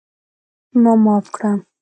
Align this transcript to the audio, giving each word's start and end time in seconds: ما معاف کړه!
ما 0.81 0.91
معاف 1.03 1.25
کړه! 1.35 1.51